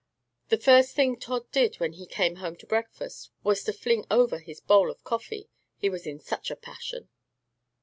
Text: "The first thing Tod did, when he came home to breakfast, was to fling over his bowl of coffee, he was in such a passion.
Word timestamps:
"The 0.49 0.57
first 0.57 0.95
thing 0.95 1.19
Tod 1.19 1.51
did, 1.51 1.75
when 1.75 1.93
he 1.93 2.07
came 2.07 2.37
home 2.37 2.55
to 2.55 2.65
breakfast, 2.65 3.29
was 3.43 3.63
to 3.65 3.71
fling 3.71 4.03
over 4.09 4.39
his 4.39 4.59
bowl 4.59 4.89
of 4.89 5.03
coffee, 5.03 5.47
he 5.77 5.91
was 5.91 6.07
in 6.07 6.19
such 6.19 6.49
a 6.49 6.55
passion. 6.55 7.09